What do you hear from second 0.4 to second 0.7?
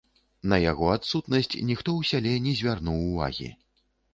На